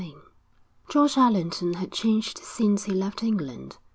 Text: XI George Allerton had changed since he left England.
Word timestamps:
XI 0.01 0.15
George 0.89 1.15
Allerton 1.15 1.75
had 1.75 1.91
changed 1.91 2.39
since 2.39 2.85
he 2.85 2.91
left 2.91 3.21
England. 3.21 3.77